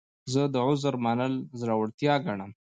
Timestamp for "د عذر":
0.53-0.95